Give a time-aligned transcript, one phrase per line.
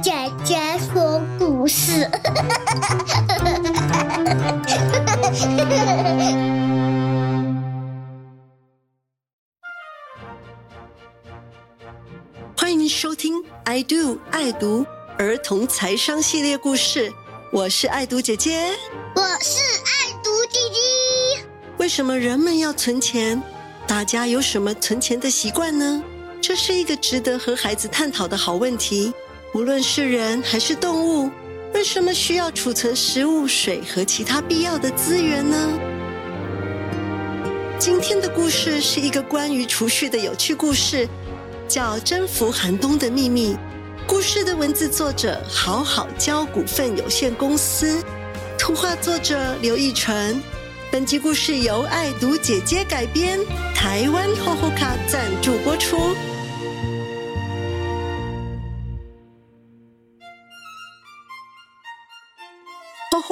[0.00, 0.12] 姐
[0.44, 2.08] 姐说故事。
[12.56, 14.86] 欢迎收听《I Do 爱读
[15.18, 17.10] 儿童财商系列故事》，
[17.52, 18.70] 我是爱读姐姐。
[19.14, 20.78] 我是爱读弟弟。
[21.78, 23.42] 为什么人们要存钱？
[23.86, 26.02] 大家有什么存钱的习惯呢？
[26.40, 29.12] 这是一个值得和孩子探讨的好问题。
[29.54, 31.30] 无论是人还是动物，
[31.74, 35.78] 为什么需要储存食物、水和其他必要的资源呢？
[37.78, 41.06] 今天的故事是一个关于储蓄的有趣故事，
[41.68, 43.52] 叫《征服寒冬的秘密》。
[44.06, 48.02] 故事的文字作者好好教股份有限公司，
[48.58, 50.42] 图画作者刘义纯。
[50.90, 53.38] 本集故事由爱读姐姐改编，
[53.74, 56.01] 台湾厚厚卡赞助播出。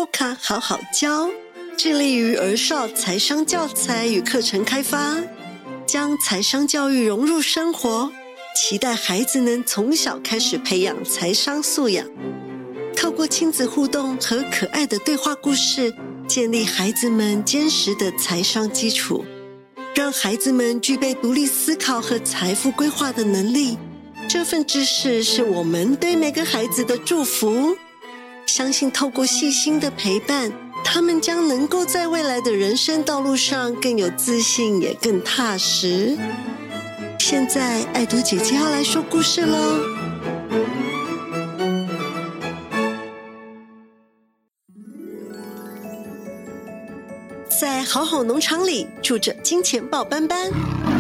[0.01, 1.29] 厚厚卡好好教，
[1.77, 5.19] 致力于儿少财商教材与课程开发，
[5.85, 8.11] 将财商教育融入生活，
[8.57, 12.07] 期待孩子能从小开始培养财商素养。
[12.97, 15.95] 透过亲子互动和可爱的对话故事，
[16.27, 19.23] 建立孩子们坚实的财商基础，
[19.95, 23.77] 让孩子们具备独立思考和财富规划的能力。
[24.27, 27.77] 这份知识是我们对每个孩子的祝福。
[28.51, 30.51] 相信透过细心的陪伴，
[30.83, 36.19] 他们将能够在未来的人生道路上更有自信，也更踏实。
[37.17, 39.79] 现在，爱读姐姐要来说故事喽。
[47.61, 50.51] 在好好农场里住着金钱豹斑斑、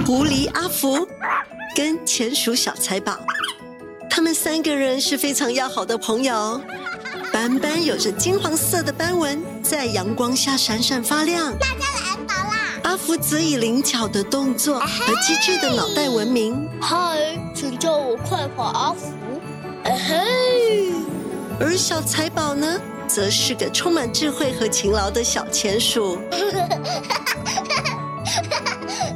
[0.06, 1.04] 狐狸阿福
[1.74, 3.18] 跟钱鼠小财宝，
[4.08, 6.60] 他们三个人是非常要好的朋友。
[7.32, 11.56] 斑斑有着金黄色的斑纹，在阳光下闪闪发亮。
[11.58, 12.80] 大家来宝啦！
[12.82, 16.68] 阿福则以灵巧的动作和机智的脑袋闻名。
[16.80, 19.12] 嗨，请叫我快跑阿福。
[19.84, 20.92] 哎嘿，
[21.60, 26.18] 而小财宝呢，则是个充满智慧和勤劳的小钱鼠。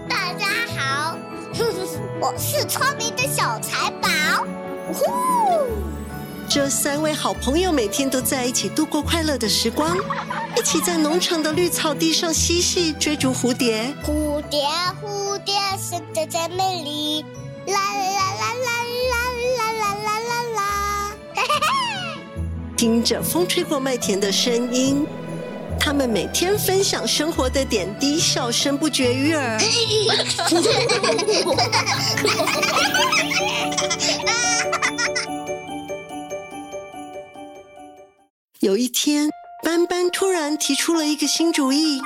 [0.09, 0.47] 大家
[0.79, 1.19] 好，
[2.23, 4.09] 我是聪明的小财宝。
[4.93, 5.44] 呼！
[6.55, 9.97] 这三位好朋友每天都在一起度过快乐的时光，
[10.57, 13.93] 一起在农场的绿草地上嬉戏、追逐蝴蝶。
[14.07, 14.61] 蝴蝶，
[15.03, 17.23] 蝴蝶，生得真美丽。
[17.67, 18.71] 啦啦啦啦
[19.11, 19.19] 啦
[19.59, 21.17] 啦啦啦啦啦！
[22.79, 25.05] 听着风吹过麦田的声音，
[25.81, 29.59] 他们每天分享生活的点滴，笑声不绝于耳。
[38.65, 39.29] 有一天，
[39.63, 42.01] 斑斑突然提出了一个新主意。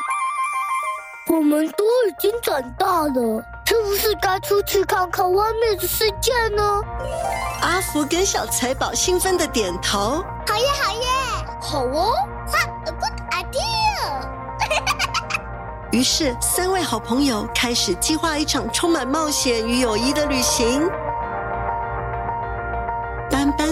[1.29, 6.83] 我们都已经长大了，是不是该出去看看外面的世界呢？
[7.63, 10.21] 阿福跟小财宝兴奋的点头。
[10.49, 11.07] 好耶，好耶！
[11.61, 12.13] 好哦，
[12.51, 13.63] 哈，a good idea！
[15.93, 20.91] 于是，三位好朋友开始计划一场充满冒险与友谊的旅行。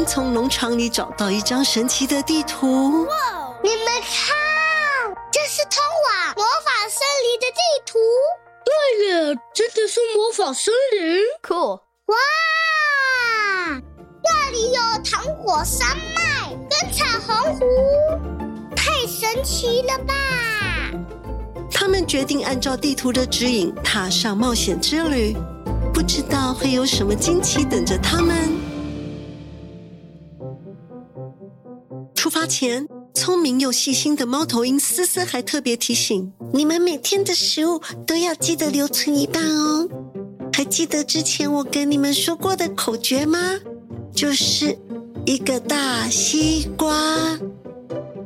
[0.07, 3.05] 从农场里找到一张神奇的地图。
[3.05, 4.35] 哇，你们看，
[5.33, 7.99] 这是通往魔法森林的地图。
[8.65, 8.73] 对
[9.07, 11.23] 耶，真的是魔法森林。
[11.43, 11.55] 酷！
[12.07, 12.17] 哇，
[14.23, 17.65] 那里有糖果山脉跟彩虹湖，
[18.77, 20.15] 太神奇了吧！
[21.71, 25.37] 他们决定按照地图的指引，踏上冒险之旅。
[25.93, 28.66] 不知道会有什么惊奇等着他们。
[32.27, 39.89] 出发前，聪明又细心的猫头鹰思思还特别提醒你们：每天的食物都要记得留存一半哦。
[40.53, 43.39] 还记得之前我跟你们说过的口诀吗？
[44.13, 44.77] 就是
[45.25, 47.39] 一个大西瓜。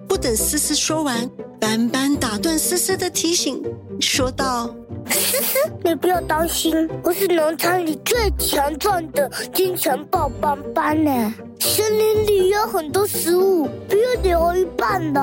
[0.08, 1.30] 不等思思说完，
[1.60, 3.62] 斑斑打断思思的提醒，
[4.00, 4.75] 说道
[5.10, 11.34] ：“思思，你不要担心，我是农场里最强壮的金钱豹斑斑呢。
[11.58, 15.20] 森林里有很多食物，不要留一半的。”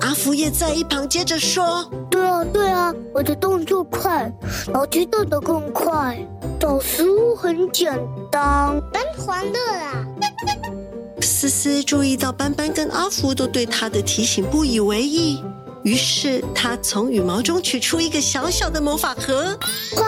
[0.00, 4.30] 阿福也在一旁接着说：“对啊，对啊，我的动作快，
[4.72, 6.18] 脑筋动得更快，
[6.60, 7.98] 找食物很简
[8.30, 10.06] 单，真欢乐啊！”
[11.20, 15.42] 思思注意到斑斑跟阿福都对他的提醒不以为意，
[15.84, 19.58] 于是他从羽毛中取出一个小小的魔法盒。
[19.96, 20.04] 哇，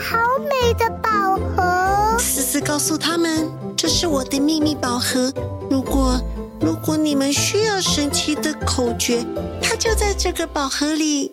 [0.00, 2.18] 好美的宝盒！
[2.18, 5.32] 思思告诉他们，这是我的秘密宝盒。
[5.70, 6.20] 如果
[6.60, 9.24] 如果你们需要神奇的口诀，
[9.62, 11.32] 它就在这个宝盒里。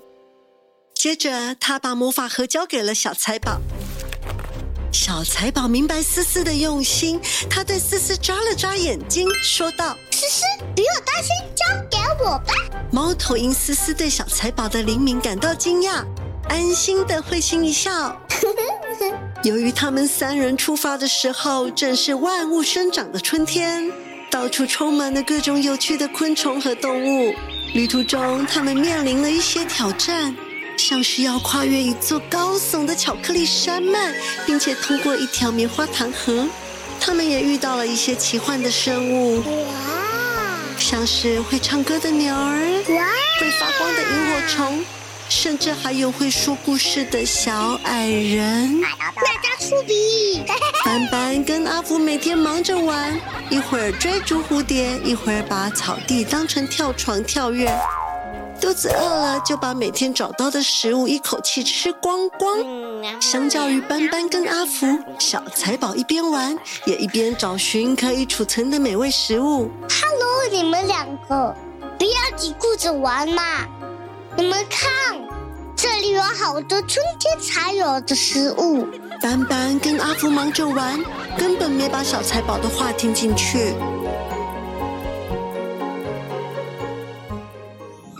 [0.93, 3.59] 接着，他把魔法盒交给了小财宝。
[4.91, 7.19] 小财宝明白思思的用心，
[7.49, 10.43] 他对思思眨了眨眼睛，说道：“思思，
[10.75, 12.53] 不用担心，交给我吧。”
[12.91, 16.03] 猫头鹰思思对小财宝的灵敏感到惊讶，
[16.49, 18.19] 安心的会心一笑。
[19.43, 23.89] 由于他们三人出发的时候正是万物生长的春天，
[24.29, 27.33] 到处充满了各种有趣的昆虫和动物。
[27.73, 30.35] 旅途中，他们面临了一些挑战。
[30.77, 36.47] 像是要跨越一座高耸的巧克力山脉，并且通过一条棉花糖河。
[37.01, 39.88] 他们也遇到了一些奇幻的生物，哇！
[40.89, 42.57] 像是会唱歌的鸟儿，
[43.39, 44.83] 会发光的萤火虫，
[45.29, 48.81] 甚至还有会说故事的小矮人。
[48.81, 50.41] 大家出笔。
[50.83, 53.15] 斑斑跟阿福每天忙着玩，
[53.51, 57.71] 一会儿追逐蝴蝶，一会儿把草地当成跳床跳跃。
[58.59, 62.57] 肚子饿了，就把每天找到的食物一口气吃光光。
[63.21, 64.85] 相较于斑斑跟阿福，
[65.17, 69.71] 小财宝一边玩，也一边找寻可以储存的美味食物。
[69.89, 71.55] Hello，你们两个，
[71.97, 73.43] 不要只顾着玩嘛！
[74.35, 75.17] 你们看，
[75.75, 78.85] 这里有好多春天才有的食物。
[79.21, 81.01] 斑斑跟阿福忙着玩，
[81.37, 83.73] 根本没把小财宝的话听进去。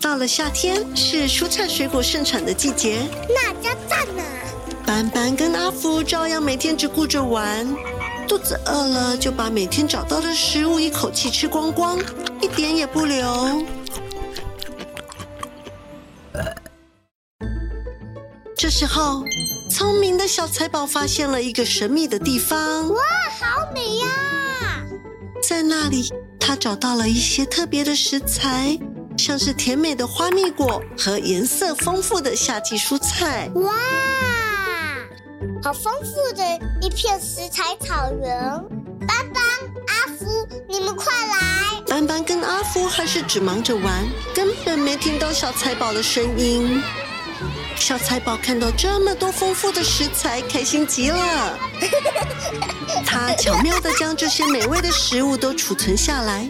[0.09, 4.23] 到了夏天，是蔬菜水果盛产的季节，那家赞呢！
[4.83, 7.67] 斑斑跟阿福照样每天只顾着玩，
[8.27, 11.99] 肚子饿了就把每天找到的食物一口气吃光光，
[12.41, 13.63] 一点也不留。
[18.57, 19.23] 这时候，
[19.69, 22.99] 聪明的小财宝发现了一个神秘的地方，哇，
[23.39, 24.07] 好美呀！
[25.47, 28.75] 在那里，他找到了一些特别的食材。
[29.19, 33.51] 像是甜美的花蜜果和颜色丰富的夏季蔬菜。
[33.55, 33.75] 哇，
[35.61, 36.43] 好丰富的
[36.81, 38.39] 一片食材草原！
[39.05, 39.43] 斑斑、
[39.87, 41.81] 阿福，你们快来！
[41.85, 46.81] 斑斑跟阿福还是只忙着玩，根本没听到小财宝的声音。
[47.75, 51.59] 小财宝看到这么多丰富的食材，开心极了。
[53.05, 56.49] 他巧妙的将这些美味的食物都储存下来。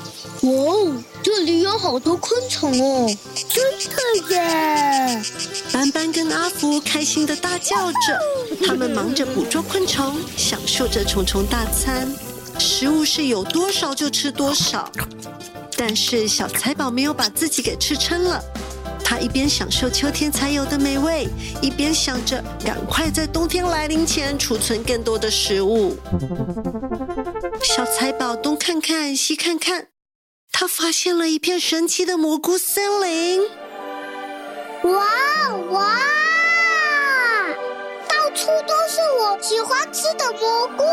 [0.41, 3.07] 哇哦，这里有好多昆虫哦！
[3.47, 3.63] 真
[4.27, 5.21] 的耶！
[5.71, 8.19] 斑斑跟阿福开心的大叫着，
[8.65, 12.11] 他们忙着捕捉昆虫，享受着虫虫大餐。
[12.57, 14.91] 食物是有多少就吃多少，
[15.77, 18.43] 但是小财宝没有把自己给吃撑了。
[19.03, 21.27] 他一边享受秋天才有的美味，
[21.61, 25.95] 一边想着赶快在冬天来临前储存更多的食物。
[27.61, 29.90] 小财宝东看看西看看。
[30.61, 33.41] 他发现了一片神奇的蘑菇森林！
[34.83, 34.93] 哇
[35.71, 35.97] 哇，
[38.07, 40.83] 到处都是我喜欢吃的蘑菇，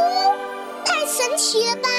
[0.87, 1.90] 太神奇了吧！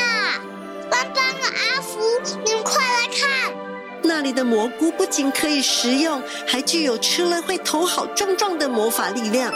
[0.90, 2.00] 斑斑和阿福，
[2.44, 3.54] 你们快来看，
[4.02, 9.54] 那里的蘑菇不仅可以食用，还具有吃了会头好壮壮的魔法力量。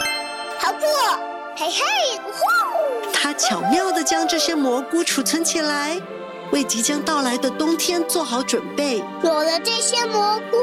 [0.60, 0.86] 好酷！
[1.56, 1.82] 嘿嘿，
[2.22, 3.12] 呼！
[3.12, 6.00] 他巧妙的将这些蘑菇储存起来。
[6.52, 8.98] 为即将到来的冬天做好准备。
[9.22, 10.56] 有了这些蘑菇，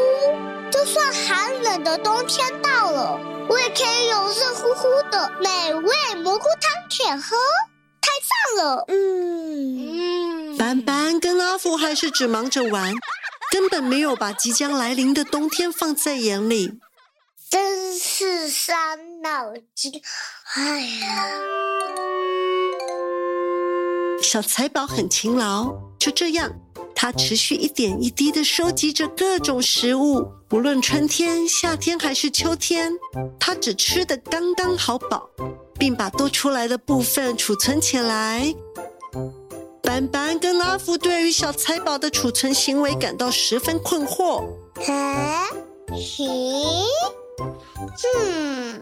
[0.71, 3.19] 就算寒冷的冬天到了，
[3.49, 7.35] 我也可以有热乎乎的美味蘑菇汤可喝，
[7.99, 8.09] 太
[8.55, 8.85] 赞了！
[8.87, 12.93] 嗯嗯，斑斑跟阿福还是只忙着玩，
[13.51, 16.79] 根本没有把即将来临的冬天放在眼里。
[17.49, 20.01] 真是伤脑筋！
[20.55, 21.70] 哎呀。
[24.21, 26.51] 小财宝很勤劳，就这样，
[26.95, 32.93] 他持续一点一滴的收集着各种食物，不论春天、夏天还是秋天，
[33.39, 35.27] 他只吃的刚刚好饱，
[35.77, 38.53] 并把多出来的部分储存起来。
[39.81, 44.45] 斑斑跟阿福对于小财宝的储存行为感到十分困惑。
[44.87, 45.47] 啊？
[45.89, 46.25] 嘿？
[48.17, 48.81] 嗯？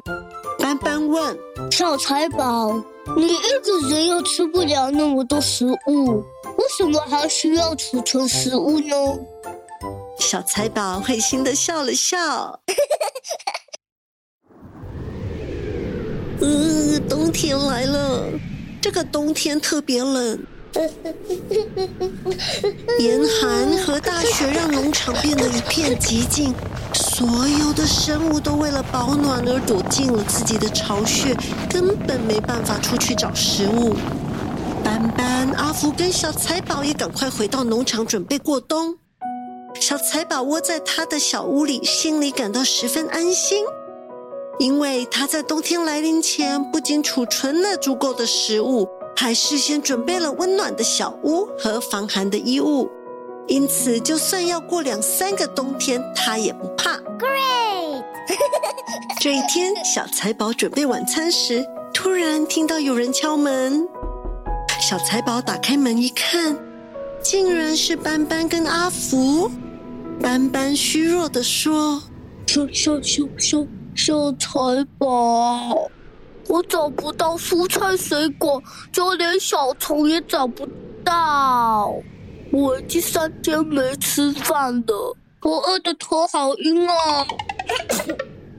[0.70, 1.36] 斑斑问
[1.72, 2.80] 小财宝。
[3.18, 6.24] 你一个人又吃不了那么多食物，
[6.58, 8.96] 为什么还需要储存食物呢？
[10.20, 12.18] 小财宝会心的笑了笑。
[16.40, 18.28] 呃，冬天来了，
[18.80, 20.40] 这个冬天特别冷。
[23.00, 26.54] 严寒和大雪让农场变得一片寂静，
[26.94, 31.36] 所有的生物都为了保暖而躲进了自己的巢穴，
[31.70, 33.96] 根本没办法出去找食物。
[34.84, 38.98] 斑斑、阿福跟小财宝也赶快回到农场准备过冬。
[39.80, 43.66] 小财宝窝在他的小屋里，心里感到十分安心，
[44.60, 48.88] 因为他在冬天来临前不仅储存了足够的食物。
[49.22, 52.90] 还事先准备了温暖的小屋和防寒的衣物，
[53.50, 56.92] 因此就算要过两三个冬天，他也不怕。
[57.20, 58.02] Great！
[59.20, 63.86] 这一天，小财宝准备晚餐时，突然听到有人敲门。
[64.80, 66.58] 小财宝打开门一看，
[67.22, 69.52] 竟然是斑斑跟阿福。
[70.22, 72.02] 斑斑虚弱的说
[72.48, 75.92] ：“小小小小小财宝。”
[76.50, 80.68] 我找不到蔬菜水果，就连小虫也找不
[81.06, 81.94] 到。
[82.52, 87.28] 我已经三天没吃饭了，我饿得头好晕啊！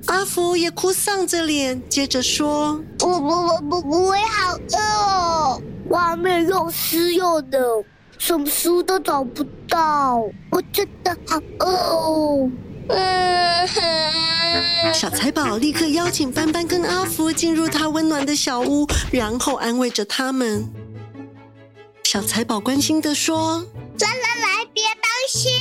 [0.06, 7.85] 阿福也哭丧着脸，接着说：“我我我我我也好饿哦，外面又湿又冷，
[8.18, 10.16] 什么食物都找不到，
[10.52, 12.50] 我真的好饿哦。”
[14.92, 20.68] 小财宝立刻邀请斑斑跟阿福进入他温暖的小屋，然后安慰着他们。
[22.04, 23.64] 小财宝关心的说
[24.00, 25.52] ：“来来来，别担心，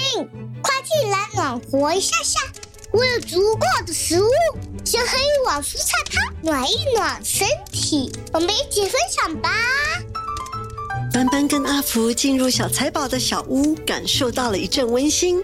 [0.62, 2.40] 快进来暖和一下下。
[2.92, 4.28] 我有足够的食物，
[4.84, 8.12] 先喝一碗蔬菜汤，暖一暖身体。
[8.34, 9.52] 我们一起分享吧。”
[11.14, 15.44] 斑斑跟阿福进入小财宝的小屋，感受到了一阵温馨。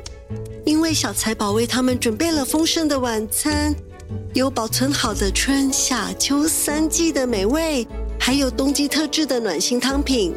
[0.66, 3.74] 因为小财宝为他们准备了丰盛的晚餐，
[4.34, 7.88] 有保存好的春夏秋三季的美味，
[8.20, 10.36] 还有冬季特制的暖心汤品。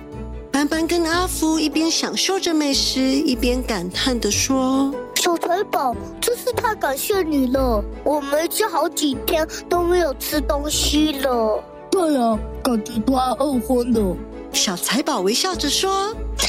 [0.52, 7.82] 斑斑跟阿福一边享受着美食，一边感叹的说：“小财宝，真是太感谢你了！
[8.04, 11.64] 我们已经好几天都没有吃东西了。
[11.90, 14.14] 对啊，感觉都要饿昏了。”
[14.52, 16.48] 小财宝微笑着说：“朋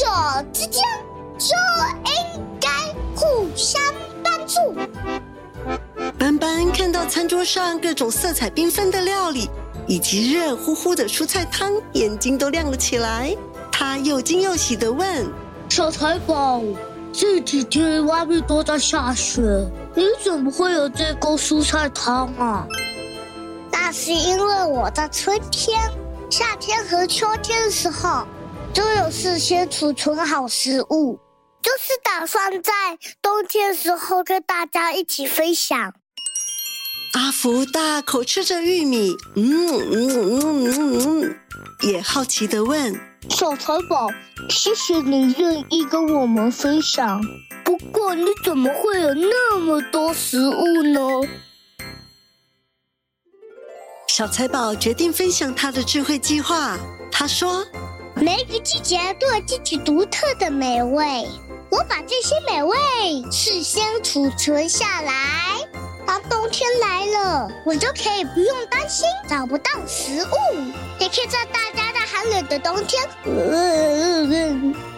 [0.00, 0.82] 友之间
[1.38, 1.54] 就
[2.06, 2.42] 应
[3.60, 3.82] 该。”互相
[4.24, 4.74] 帮助。
[6.18, 9.50] 斑斑看到餐桌上各种色彩缤纷的料理，
[9.86, 13.36] 以及热乎乎的蔬菜汤，眼睛都亮了起来。
[13.70, 15.26] 他又惊又喜的问
[15.68, 16.62] ：“小财宝，
[17.12, 19.42] 这几天外面都在下雪，
[19.94, 22.66] 你怎么会有这锅蔬菜汤啊？”
[23.70, 25.78] 那是因为我在春天、
[26.30, 28.26] 夏天和秋天的时候，
[28.72, 31.18] 都有事先储存好食物。
[31.62, 32.72] 就是打算在
[33.20, 35.94] 冬天时候跟大家一起分享。
[37.14, 41.36] 阿福大口吃着玉米，嗯嗯嗯嗯嗯，
[41.82, 42.94] 也好奇的问
[43.28, 44.08] 小财宝
[44.48, 47.20] ：“谢谢你愿意跟我们分享，
[47.64, 51.00] 不过你怎么会有那么多食物呢？”
[54.08, 56.78] 小财宝决定分享他的智慧计划。
[57.10, 57.66] 他说
[58.14, 61.26] ：“每个季节都有自己独特的美味。”
[61.70, 62.76] 我把这些美味
[63.30, 65.14] 事先储存下来，
[66.04, 70.36] 当冬天来了，我就可以不用担心找不到食物，
[70.98, 73.08] 也可以在大家在寒冷的冬天，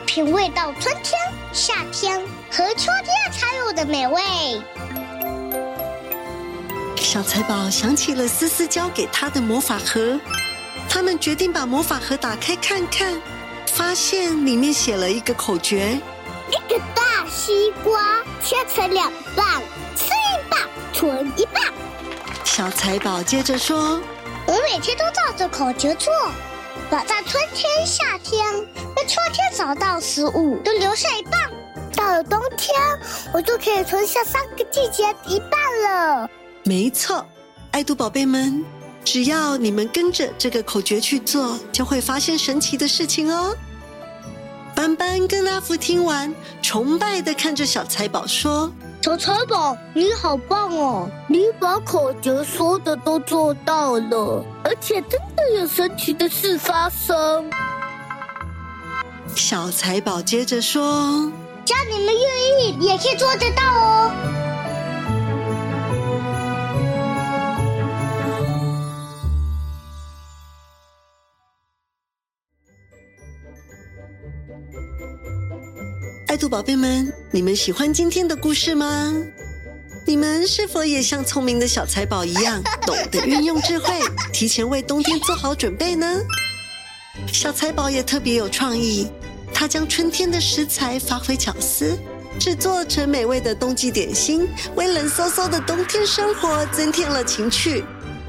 [0.07, 1.21] 品味到春天、
[1.53, 2.19] 夏天
[2.51, 4.23] 和秋天才有的美味。
[6.97, 10.19] 小财宝想起了思思教给他的魔法盒，
[10.89, 13.21] 他们决定把魔法盒打开看看，
[13.67, 16.01] 发现里面写了一个口诀。
[16.53, 19.63] 一个大西瓜切成两半，
[19.97, 20.61] 吃一半，
[20.93, 21.63] 存一半。
[22.45, 23.99] 小财宝接着说
[24.47, 26.13] ：“我每天都照着口诀做，
[26.91, 28.45] 把在春天、夏天
[28.95, 31.33] 在秋天找到食物都留下一半。
[31.97, 32.79] 到了冬天，
[33.33, 36.29] 我就可以存下三个季节一半了。”
[36.65, 37.25] 没错，
[37.71, 38.63] 爱读宝贝们，
[39.03, 43.57] 只要你们跟着这个口诀去做，就会发现神奇的事情哦。
[44.75, 51.09] 斑斑跟阿福听完，崇拜的看着小财宝说：“小财宝，你好棒哦！
[51.29, 57.51] 你把口诀说的都做到了，而且真的有神奇的事发生。”
[59.37, 61.31] 小财宝接着说
[61.65, 64.11] ：“只要你们愿意，也可以做得到哦。”
[76.33, 79.15] 爱兔宝贝们，你们喜欢今天的故事吗？
[80.07, 84.01] 你们是否也像聪明的小财宝一样，懂得运用智慧，
[84.33, 86.07] 提前为冬天做好准备呢？
[87.31, 89.11] 小财宝也特别有创意，
[89.53, 91.99] 他将春天的食材发挥巧思，
[92.41, 97.85] 制作成美味的冬季点心，为冷飕飕的冬天生活增添了情趣。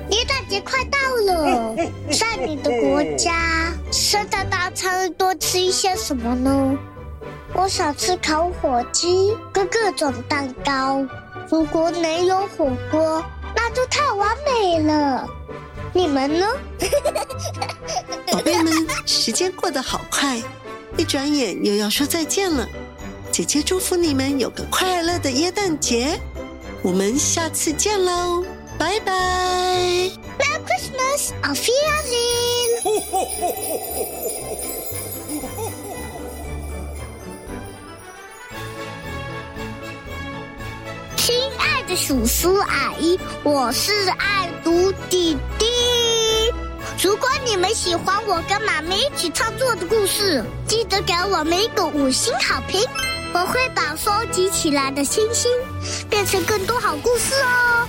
[0.10, 1.74] 耶诞节快到了，
[2.12, 6.78] 在你的国家，圣诞大餐多吃一些什么呢？
[7.56, 11.06] 我想吃烤火鸡跟各种蛋糕。
[11.50, 13.24] 如果能有火锅，
[13.56, 15.28] 那就太完美了。
[15.94, 16.48] 你们呢？
[18.32, 18.74] 宝贝们，
[19.06, 20.42] 时间过得好快，
[20.98, 22.68] 一转眼又要说再见了。
[23.32, 26.20] 姐姐祝福你们有个快乐的耶诞节，
[26.82, 28.44] 我们下次见喽，
[28.80, 29.14] 拜拜。
[30.40, 32.94] Merry Christmas, auf Wiedersehen。
[41.96, 45.66] 叔叔阿姨，我是爱读弟弟。
[47.04, 52.82] 如果你们喜欢我跟妈咪一起创作的故事，记得给我们一个五星好评。
[53.34, 55.52] 我会把收集起来的星星
[56.10, 57.83] 变成更多好故事哦。